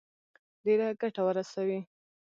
ډېره 0.63 0.87
ګټه 1.01 1.21
ورسوي. 1.25 1.79